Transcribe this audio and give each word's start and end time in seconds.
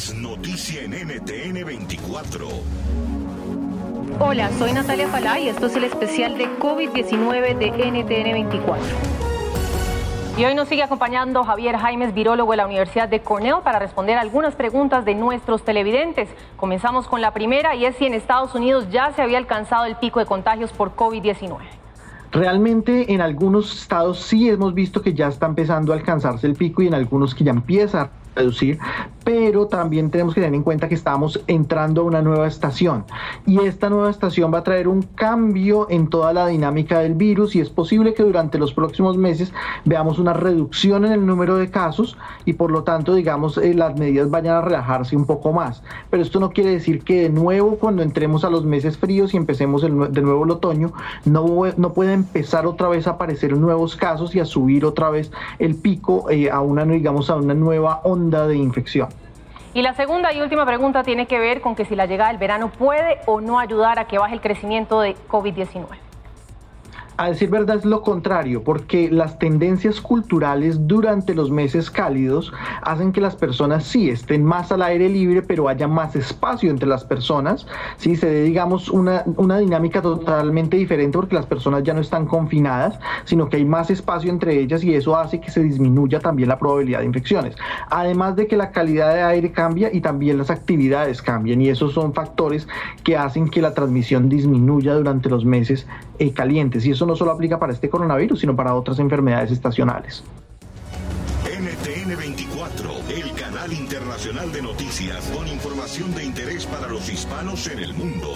es 0.00 0.14
noticia 0.14 0.82
en 0.82 0.92
NTN 0.92 1.62
24. 1.62 2.48
Hola, 4.18 4.50
soy 4.58 4.72
Natalia 4.72 5.06
Falá 5.08 5.38
y 5.38 5.48
esto 5.48 5.66
es 5.66 5.76
el 5.76 5.84
especial 5.84 6.38
de 6.38 6.46
COVID-19 6.58 7.58
de 7.58 7.68
NTN 7.68 8.32
24. 8.32 8.82
Y 10.38 10.44
hoy 10.46 10.54
nos 10.54 10.68
sigue 10.68 10.82
acompañando 10.84 11.44
Javier 11.44 11.76
Jaimes, 11.76 12.14
virólogo 12.14 12.52
de 12.52 12.56
la 12.56 12.66
Universidad 12.66 13.10
de 13.10 13.20
Cornell, 13.20 13.56
para 13.62 13.78
responder 13.78 14.16
algunas 14.16 14.54
preguntas 14.54 15.04
de 15.04 15.14
nuestros 15.14 15.64
televidentes. 15.66 16.30
Comenzamos 16.56 17.06
con 17.06 17.20
la 17.20 17.34
primera 17.34 17.74
y 17.74 17.84
es 17.84 17.94
si 17.96 18.06
en 18.06 18.14
Estados 18.14 18.54
Unidos 18.54 18.86
ya 18.90 19.12
se 19.12 19.20
había 19.20 19.36
alcanzado 19.36 19.84
el 19.84 19.96
pico 19.96 20.18
de 20.18 20.24
contagios 20.24 20.72
por 20.72 20.96
COVID-19. 20.96 21.58
Realmente 22.32 23.12
en 23.12 23.20
algunos 23.20 23.82
estados 23.82 24.20
sí 24.20 24.48
hemos 24.48 24.72
visto 24.72 25.02
que 25.02 25.12
ya 25.12 25.28
está 25.28 25.44
empezando 25.44 25.92
a 25.92 25.96
alcanzarse 25.96 26.46
el 26.46 26.54
pico 26.54 26.80
y 26.80 26.86
en 26.86 26.94
algunos 26.94 27.34
que 27.34 27.44
ya 27.44 27.50
empieza 27.50 28.12
reducir, 28.34 28.78
pero 29.24 29.66
también 29.66 30.10
tenemos 30.10 30.34
que 30.34 30.40
tener 30.40 30.54
en 30.54 30.62
cuenta 30.62 30.88
que 30.88 30.94
estamos 30.94 31.42
entrando 31.46 32.02
a 32.02 32.04
una 32.04 32.22
nueva 32.22 32.46
estación 32.46 33.04
y 33.46 33.58
esta 33.60 33.88
nueva 33.90 34.10
estación 34.10 34.52
va 34.52 34.58
a 34.58 34.64
traer 34.64 34.88
un 34.88 35.02
cambio 35.02 35.86
en 35.90 36.08
toda 36.08 36.32
la 36.32 36.46
dinámica 36.46 37.00
del 37.00 37.14
virus 37.14 37.54
y 37.54 37.60
es 37.60 37.70
posible 37.70 38.14
que 38.14 38.22
durante 38.22 38.58
los 38.58 38.72
próximos 38.72 39.16
meses 39.16 39.52
veamos 39.84 40.18
una 40.18 40.32
reducción 40.32 41.04
en 41.04 41.12
el 41.12 41.26
número 41.26 41.56
de 41.56 41.70
casos 41.70 42.16
y 42.44 42.54
por 42.54 42.70
lo 42.70 42.82
tanto 42.82 43.14
digamos 43.14 43.58
eh, 43.58 43.74
las 43.74 43.98
medidas 43.98 44.30
vayan 44.30 44.56
a 44.56 44.60
relajarse 44.62 45.16
un 45.16 45.26
poco 45.26 45.52
más, 45.52 45.82
pero 46.10 46.22
esto 46.22 46.40
no 46.40 46.50
quiere 46.50 46.70
decir 46.70 47.02
que 47.02 47.22
de 47.22 47.30
nuevo 47.30 47.76
cuando 47.76 48.02
entremos 48.02 48.44
a 48.44 48.50
los 48.50 48.64
meses 48.64 48.98
fríos 48.98 49.34
y 49.34 49.36
empecemos 49.36 49.82
de 49.82 49.88
nuevo 50.22 50.44
el 50.44 50.50
otoño 50.50 50.92
no, 51.24 51.62
no 51.76 51.92
puede 51.92 52.12
empezar 52.12 52.66
otra 52.66 52.88
vez 52.88 53.06
a 53.06 53.12
aparecer 53.12 53.56
nuevos 53.56 53.96
casos 53.96 54.34
y 54.34 54.40
a 54.40 54.44
subir 54.44 54.84
otra 54.84 55.10
vez 55.10 55.30
el 55.58 55.74
pico 55.74 56.28
eh, 56.30 56.50
a 56.50 56.60
una 56.60 56.84
digamos 56.84 57.30
a 57.30 57.36
una 57.36 57.54
nueva 57.54 58.00
onda 58.04 58.46
de 58.46 58.56
infección. 58.56 59.08
Y 59.72 59.82
la 59.82 59.94
segunda 59.94 60.32
y 60.32 60.40
última 60.40 60.66
pregunta 60.66 61.04
tiene 61.04 61.26
que 61.26 61.38
ver 61.38 61.60
con 61.60 61.76
que 61.76 61.84
si 61.84 61.94
la 61.94 62.06
llegada 62.06 62.30
del 62.30 62.38
verano 62.38 62.70
puede 62.70 63.18
o 63.26 63.40
no 63.40 63.58
ayudar 63.58 63.98
a 64.00 64.06
que 64.06 64.18
baje 64.18 64.34
el 64.34 64.40
crecimiento 64.40 65.00
de 65.00 65.16
COVID-19 65.28 66.09
a 67.20 67.28
decir 67.28 67.50
verdad 67.50 67.76
es 67.76 67.84
lo 67.84 68.00
contrario, 68.00 68.64
porque 68.64 69.10
las 69.10 69.38
tendencias 69.38 70.00
culturales 70.00 70.88
durante 70.88 71.34
los 71.34 71.50
meses 71.50 71.90
cálidos 71.90 72.50
hacen 72.80 73.12
que 73.12 73.20
las 73.20 73.36
personas 73.36 73.84
sí 73.84 74.08
estén 74.08 74.42
más 74.42 74.72
al 74.72 74.80
aire 74.80 75.06
libre, 75.06 75.42
pero 75.42 75.68
haya 75.68 75.86
más 75.86 76.16
espacio 76.16 76.70
entre 76.70 76.88
las 76.88 77.04
personas, 77.04 77.66
sí 77.98 78.16
se 78.16 78.26
dé, 78.26 78.44
digamos, 78.44 78.88
una, 78.88 79.24
una 79.36 79.58
dinámica 79.58 80.00
totalmente 80.00 80.78
diferente 80.78 81.18
porque 81.18 81.34
las 81.34 81.44
personas 81.44 81.82
ya 81.82 81.92
no 81.92 82.00
están 82.00 82.24
confinadas, 82.24 82.98
sino 83.24 83.50
que 83.50 83.58
hay 83.58 83.66
más 83.66 83.90
espacio 83.90 84.30
entre 84.30 84.58
ellas 84.58 84.82
y 84.82 84.94
eso 84.94 85.14
hace 85.14 85.42
que 85.42 85.50
se 85.50 85.62
disminuya 85.62 86.20
también 86.20 86.48
la 86.48 86.58
probabilidad 86.58 87.00
de 87.00 87.04
infecciones. 87.04 87.54
Además 87.90 88.34
de 88.34 88.46
que 88.46 88.56
la 88.56 88.70
calidad 88.70 89.12
de 89.12 89.20
aire 89.20 89.52
cambia 89.52 89.90
y 89.92 90.00
también 90.00 90.38
las 90.38 90.48
actividades 90.48 91.20
cambian 91.20 91.60
y 91.60 91.68
esos 91.68 91.92
son 91.92 92.14
factores 92.14 92.66
que 93.04 93.18
hacen 93.18 93.50
que 93.50 93.60
la 93.60 93.74
transmisión 93.74 94.30
disminuya 94.30 94.94
durante 94.94 95.28
los 95.28 95.44
meses 95.44 95.86
eh, 96.18 96.32
calientes 96.32 96.86
y 96.86 96.92
eso 96.92 97.09
no 97.10 97.16
solo 97.16 97.32
aplica 97.32 97.58
para 97.58 97.72
este 97.72 97.90
coronavirus, 97.90 98.38
sino 98.40 98.54
para 98.54 98.74
otras 98.74 99.00
enfermedades 99.00 99.50
estacionales. 99.50 100.22
NTN 101.44 102.16
24, 102.16 102.90
el 103.08 103.32
canal 103.32 103.72
internacional 103.72 104.52
de 104.52 104.62
noticias 104.62 105.24
con 105.36 105.48
información 105.48 106.14
de 106.14 106.24
interés 106.24 106.66
para 106.66 106.86
los 106.86 107.10
hispanos 107.10 107.66
en 107.66 107.80
el 107.80 107.94
mundo. 107.94 108.32